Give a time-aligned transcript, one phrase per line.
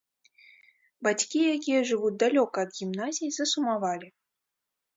[1.07, 4.13] Бацькі, якія жывуць далёка ад гімназій, засумавалі.